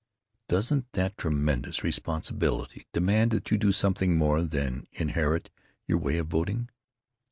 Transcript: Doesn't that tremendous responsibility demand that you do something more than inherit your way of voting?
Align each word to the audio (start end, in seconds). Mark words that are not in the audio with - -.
Doesn't 0.49 0.93
that 0.93 1.15
tremendous 1.15 1.83
responsibility 1.83 2.87
demand 2.91 3.29
that 3.33 3.51
you 3.51 3.59
do 3.59 3.71
something 3.71 4.17
more 4.17 4.41
than 4.41 4.87
inherit 4.93 5.51
your 5.85 5.99
way 5.99 6.17
of 6.17 6.25
voting? 6.25 6.69